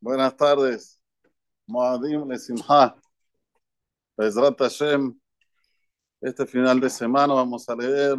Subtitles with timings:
[0.00, 1.00] Buenas tardes.
[1.66, 2.94] Moadim Lesimha.
[4.16, 5.18] Bezrat Hashem.
[6.20, 8.16] Este final de semana vamos a leer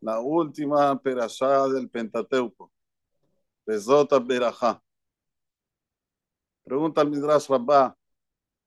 [0.00, 2.72] la última perashá del Pentateuco.
[3.66, 4.82] Bezot Berajá.
[6.64, 7.96] Pregunta al Midrash Rabbah,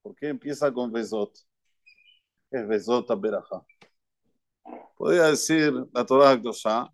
[0.02, 1.32] ¿por qué empieza con Bezot?
[2.50, 3.66] ¿Qué es Bezot Berajá?
[4.96, 6.88] Podría decir la Torah Gdosha,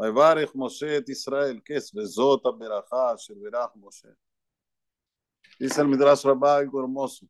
[0.00, 4.08] Vayvarech Moshe et Israel, ¿qué es Bezot Berajá, Sherberach Moshe?
[5.58, 7.26] Dice el Midrash Rabbah algo hermoso.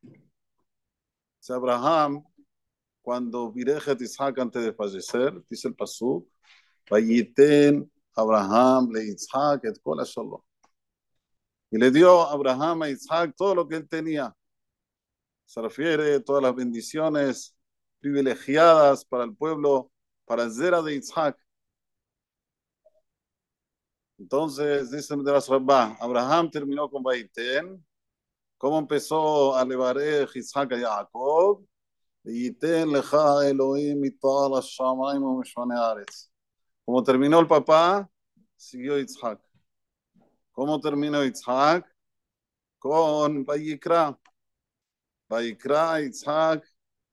[0.00, 2.22] Dice Abraham,
[3.02, 6.28] cuando Virejet Isaac antes de fallecer, dice el Pasuk,
[6.88, 9.98] Vayiten Abraham le Isaac et kol.
[11.72, 14.32] Y le dio Abraham a Isaac todo lo que él tenía.
[15.44, 17.56] Se refiere a todas las bendiciones
[17.98, 19.90] privilegiadas para el pueblo,
[20.24, 21.36] para el Zera de Isaac.
[24.22, 27.84] Entonces, dice Midrash Rabbah, Abraham terminó con Baiten.
[28.56, 31.66] ¿Cómo empezó a levarej Isaac a Jacob?
[36.84, 38.08] Como terminó el papá,
[38.54, 39.40] siguió Isaac.
[40.52, 41.84] ¿Cómo terminó Isaac?
[42.78, 44.16] Con Bayikra.
[45.28, 46.64] Bayikra, Isaac,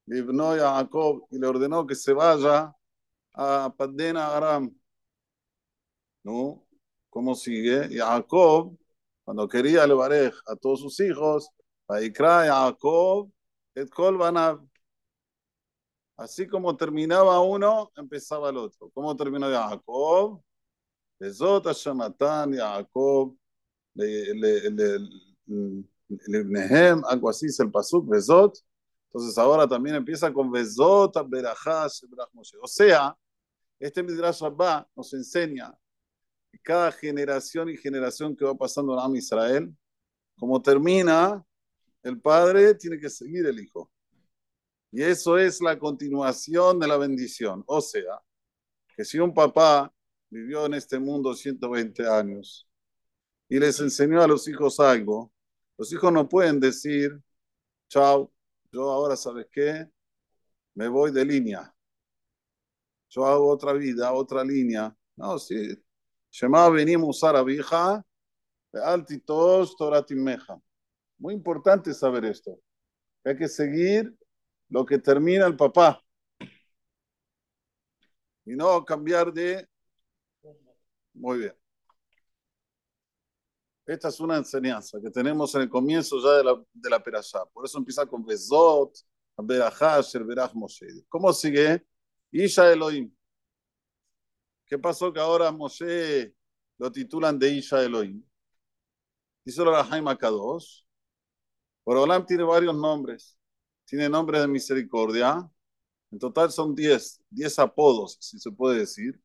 [0.06, 2.72] libnó a Jacob y le ordenó que se vaya
[3.34, 4.72] a Padena Aram.
[6.24, 6.69] ¿No?
[7.10, 7.90] ¿Cómo sigue?
[7.98, 8.78] Jacob,
[9.24, 11.50] cuando quería levarej a todos sus hijos,
[11.88, 13.32] Jacob,
[13.76, 14.20] et kol.
[16.18, 18.90] Así como terminaba uno, empezaba el otro.
[18.94, 20.42] ¿Cómo terminó Jacob?
[21.20, 23.36] Bezot Hashanatan, Jacob,
[26.28, 28.58] Lebnehem, algo así es el Pasuk, Bezot.
[29.08, 32.58] Entonces ahora también empieza con Bezot, Berajá, Shebrach Moshe.
[32.62, 33.18] O sea,
[33.80, 35.74] este Midrash Rabbah nos enseña
[36.64, 39.76] cada generación y generación que va pasando en Am Israel,
[40.38, 41.44] como termina,
[42.04, 43.92] el padre tiene que seguir el hijo.
[44.92, 47.64] Y eso es la continuación de la bendición.
[47.68, 48.22] O sea,
[48.96, 49.94] que si un papá
[50.30, 52.68] vivió en este mundo 120 años
[53.48, 55.32] y les enseñó a los hijos algo,
[55.78, 57.20] los hijos no pueden decir,
[57.90, 58.32] chao,
[58.72, 59.90] yo ahora, ¿sabes qué?
[60.76, 61.74] Me voy de línea.
[63.10, 64.96] Yo hago otra vida, otra línea.
[65.16, 65.76] No, sí.
[66.32, 68.04] Shema venimos a la vieja,
[68.74, 70.60] altitos, toratimeja.
[71.18, 72.60] Muy importante saber esto.
[73.24, 74.14] Hay que seguir
[74.70, 76.02] lo que termina el papá.
[78.46, 79.68] Y no cambiar de...
[81.14, 81.56] Muy bien.
[83.86, 87.44] Esta es una enseñanza que tenemos en el comienzo ya de la, de perashá.
[87.48, 88.96] Por eso empieza con Bezot,
[89.36, 90.86] Berajá, Sherberach Moshe.
[91.10, 91.86] ¿Cómo sigue?
[92.32, 93.12] Isha Elohim.
[94.70, 96.34] ¿Qué pasó que ahora Moshe
[96.78, 98.24] lo titulan de Isha Elohim?
[99.44, 100.84] Dice la Jaime Kadosh.
[101.84, 103.40] Olam tiene varios nombres
[103.90, 105.50] tiene nombre de misericordia.
[106.12, 109.20] En total son 10, 10 apodos, si se puede decir.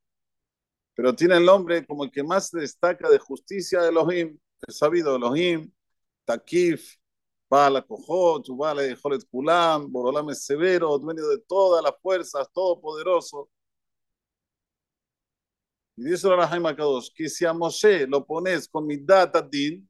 [0.94, 5.16] Pero tiene el nombre como el que más destaca de justicia de Elohim, el sabido
[5.16, 5.70] Elohim,
[6.24, 6.96] Takif,
[7.50, 13.50] Bala Kohot, Bala Jolet Kulam, Borolam es severo, dueño de todas las fuerzas, todopoderoso.
[15.96, 19.88] Y dice la Jaime Kadosh, que si a Moshe lo pones con mi data din,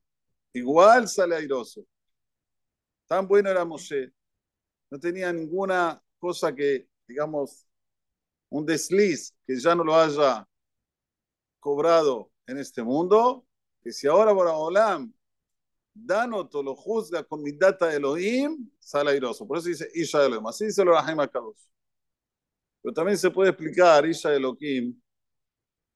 [0.52, 1.84] igual sale airoso.
[3.06, 4.12] Tan bueno era Moshe
[4.94, 7.66] no tenía ninguna cosa que, digamos,
[8.48, 10.46] un desliz que ya no lo haya
[11.58, 13.44] cobrado en este mundo,
[13.82, 15.12] que si ahora Boraholam
[15.92, 19.48] Danoto lo juzga con mi data Elohim, sale airoso.
[19.48, 20.46] Por eso dice Isha Elohim.
[20.46, 21.66] Así dice el Rahim Akadosh.
[22.80, 25.00] Pero también se puede explicar Isha Elohim,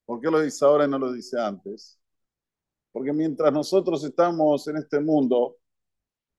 [0.09, 2.01] ¿por qué lo dice ahora y no lo dice antes?
[2.91, 5.59] Porque mientras nosotros estamos en este mundo,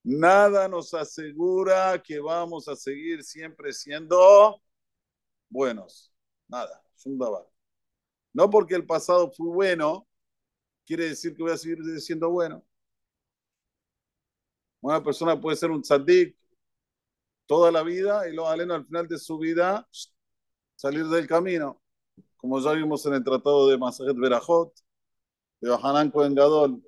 [0.03, 4.62] Nada nos asegura que vamos a seguir siempre siendo
[5.50, 6.13] buenos.
[6.47, 6.81] Nada,
[8.34, 10.07] No porque el pasado fue bueno,
[10.86, 12.63] quiere decir que voy a seguir siendo bueno.
[14.81, 16.36] Una persona puede ser un tzaddik
[17.45, 19.88] toda la vida y luego al final de su vida
[20.75, 21.81] salir del camino.
[22.39, 24.74] Como ya vimos en el tratado de Masajet Berajot,
[25.59, 26.81] de Bahanan Cohen Gadol,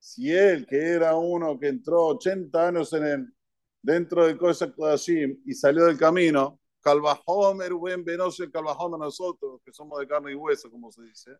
[0.00, 3.34] si él, que era uno que entró 80 años en el,
[3.80, 10.00] dentro de Kodesh Kodashim y salió del camino, Calvajomer, buen venoso Calvajomer nosotros, que somos
[10.00, 11.30] de carne y hueso, como se dice,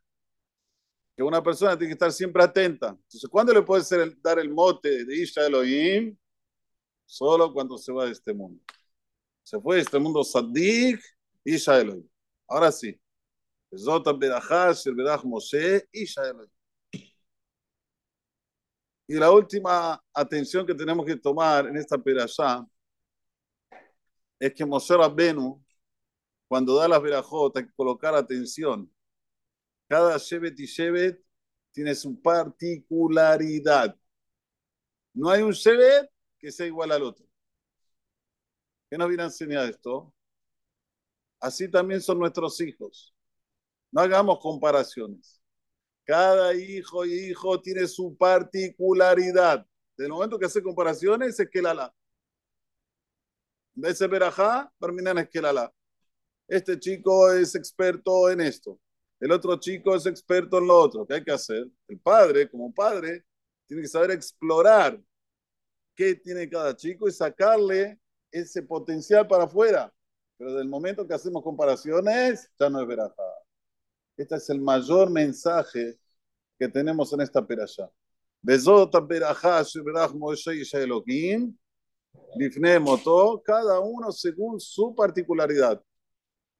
[1.16, 2.90] que una persona tiene que estar siempre atenta.
[2.90, 6.16] Entonces, ¿cuándo le puede ser dar el mote de Isha Elohim?
[7.04, 8.62] Solo cuando se va de este mundo.
[9.42, 11.02] Se fue de este mundo Sadik,
[11.44, 12.08] Isha Elohim.
[12.54, 12.96] Ahora sí.
[13.72, 14.72] Berajá,
[15.24, 16.50] Moshe, Elohim.
[19.08, 22.64] Y la última atención que tenemos que tomar en esta perashá
[24.38, 25.64] es que Moshe Rabbenu,
[26.46, 28.88] cuando da las verajot, hay que colocar atención.
[29.88, 31.20] Cada Shevet y Shevet
[31.72, 33.96] tiene su particularidad.
[35.12, 36.08] No hay un Shevet
[36.38, 37.26] que sea igual al otro.
[38.88, 40.14] ¿Qué nos viene a enseñar esto?
[41.44, 43.14] Así también son nuestros hijos.
[43.92, 45.42] No hagamos comparaciones.
[46.06, 49.66] Cada hijo y hijo tiene su particularidad.
[49.94, 51.94] Del momento que hace comparaciones, es que la la.
[53.74, 55.74] De verajá, terminan es que la la.
[56.48, 58.80] Este chico es experto en esto.
[59.20, 61.06] El otro chico es experto en lo otro.
[61.06, 61.66] ¿Qué hay que hacer?
[61.88, 63.22] El padre, como padre,
[63.66, 64.98] tiene que saber explorar
[65.94, 68.00] qué tiene cada chico y sacarle
[68.30, 69.92] ese potencial para afuera.
[70.36, 73.22] Pero del momento que hacemos comparaciones, ya no es verajá.
[74.16, 75.98] Este es el mayor mensaje
[76.58, 77.90] que tenemos en esta perashá.
[78.42, 81.56] Bezot perashá sheberach Moshe y Elohim,
[82.36, 85.82] lifne moto, cada uno según su particularidad.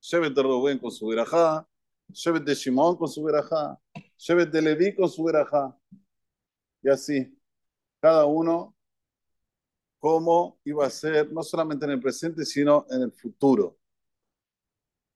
[0.00, 1.66] Shevet de Rubén con su verajá,
[2.12, 3.78] Shevet de Shimon con su verajá,
[4.18, 5.74] Shevet de Leví con su verajá.
[6.82, 7.34] Y así,
[8.00, 8.73] cada uno
[10.04, 13.78] cómo iba a ser, no solamente en el presente, sino en el futuro.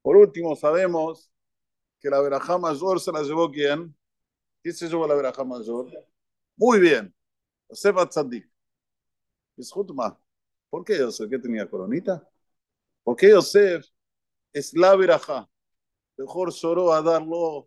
[0.00, 1.30] Por último, sabemos
[2.00, 3.94] que la verajá mayor se la llevó quién?
[4.62, 5.90] ¿Quién se llevó la verajá mayor?
[6.56, 7.14] Muy bien,
[7.68, 8.50] Yosef Atzadik.
[10.70, 11.28] ¿Por qué Yosef?
[11.28, 12.26] ¿Qué tenía coronita?
[13.02, 13.86] ¿Por qué Yosef
[14.54, 15.50] es la verajá?
[16.16, 17.66] Mejor lloró a darlo.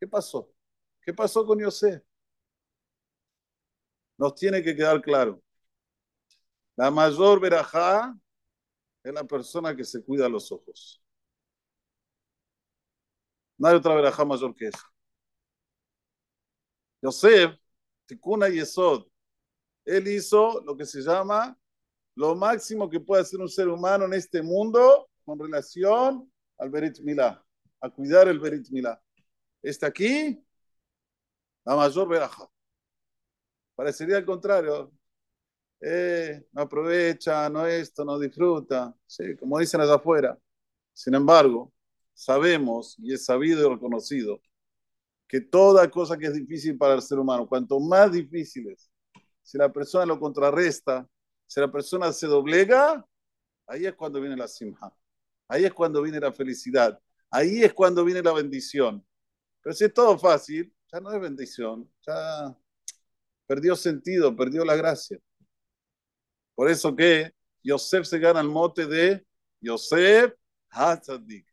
[0.00, 0.52] ¿Qué pasó?
[1.00, 2.02] ¿Qué pasó con Yosef?
[4.18, 5.42] Nos tiene que quedar claro.
[6.76, 8.14] La mayor verajá
[9.02, 11.02] es la persona que se cuida los ojos.
[13.58, 14.84] No hay otra verajá mayor que esa.
[17.02, 17.56] Yosef,
[18.06, 19.06] Tikuna Yesod,
[19.84, 21.56] él hizo lo que se llama
[22.16, 26.98] lo máximo que puede hacer un ser humano en este mundo con relación al Berit
[27.00, 27.44] Milá,
[27.80, 29.00] a cuidar el Berit Milá.
[29.62, 30.42] Está aquí
[31.64, 32.48] la mayor verajá.
[33.76, 34.90] Parecería al contrario.
[35.80, 40.38] Eh, no aprovecha, no esto, no disfruta, sí, como dicen allá afuera.
[40.92, 41.72] Sin embargo,
[42.14, 44.40] sabemos y es sabido y reconocido
[45.28, 48.90] que toda cosa que es difícil para el ser humano, cuanto más difícil es,
[49.42, 51.06] si la persona lo contrarresta,
[51.46, 53.04] si la persona se doblega,
[53.66, 54.90] ahí es cuando viene la simha,
[55.48, 56.98] ahí es cuando viene la felicidad,
[57.30, 59.04] ahí es cuando viene la bendición.
[59.60, 62.56] Pero si es todo fácil, ya no es bendición, ya
[63.46, 65.18] perdió sentido, perdió la gracia.
[66.54, 67.32] Por eso que
[67.62, 69.26] Yosef se gana el mote de
[69.60, 70.34] Yosef
[70.70, 71.46] Hatzadik.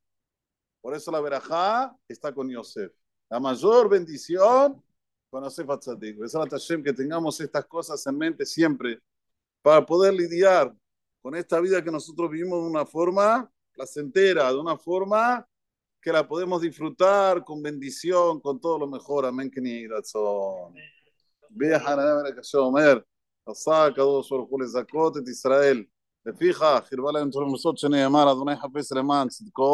[0.81, 2.91] Por eso la verajá está con Yosef.
[3.29, 4.83] La mayor bendición
[5.29, 6.17] con Yosef Hatzadik.
[6.83, 8.99] que tengamos estas cosas en mente siempre
[9.61, 10.73] para poder lidiar
[11.21, 15.47] con esta vida que nosotros vivimos de una forma placentera, de una forma
[16.01, 19.25] que la podemos disfrutar con bendición, con todo lo mejor.
[19.25, 19.49] Amén.
[19.49, 19.87] Que ni
[21.53, 21.57] razón.
[21.57, 22.97] ביחנן מלך שאומר,
[23.47, 25.83] עשה הקדוש ברוך הוא לזכות את ישראל.
[26.25, 29.71] לפיכך, הרבה להם תורה מסוד שנאמר, אדוני חפש למען צדקו